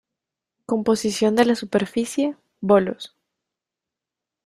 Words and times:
Composición 0.65 1.35
de 1.35 1.45
la 1.45 1.53
superficie: 1.53 2.35
Bolos. 2.59 3.15